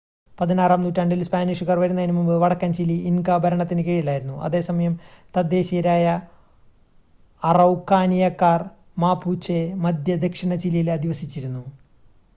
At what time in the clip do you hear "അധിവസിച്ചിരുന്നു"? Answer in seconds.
10.91-11.63